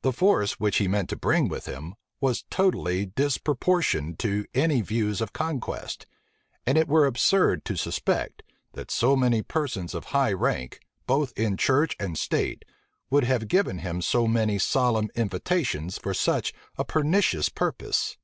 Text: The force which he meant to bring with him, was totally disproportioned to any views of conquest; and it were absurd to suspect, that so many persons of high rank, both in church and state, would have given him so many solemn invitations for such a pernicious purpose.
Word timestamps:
The 0.00 0.12
force 0.12 0.54
which 0.58 0.78
he 0.78 0.88
meant 0.88 1.08
to 1.10 1.16
bring 1.16 1.46
with 1.46 1.66
him, 1.66 1.94
was 2.20 2.44
totally 2.50 3.06
disproportioned 3.06 4.18
to 4.18 4.44
any 4.54 4.80
views 4.80 5.20
of 5.20 5.32
conquest; 5.32 6.04
and 6.66 6.76
it 6.76 6.88
were 6.88 7.06
absurd 7.06 7.64
to 7.66 7.76
suspect, 7.76 8.42
that 8.72 8.90
so 8.90 9.14
many 9.14 9.40
persons 9.40 9.94
of 9.94 10.06
high 10.06 10.32
rank, 10.32 10.80
both 11.06 11.32
in 11.36 11.56
church 11.56 11.94
and 12.00 12.18
state, 12.18 12.64
would 13.08 13.22
have 13.22 13.46
given 13.46 13.78
him 13.78 14.02
so 14.02 14.26
many 14.26 14.58
solemn 14.58 15.10
invitations 15.14 15.96
for 15.96 16.12
such 16.12 16.52
a 16.76 16.84
pernicious 16.84 17.48
purpose. 17.48 18.16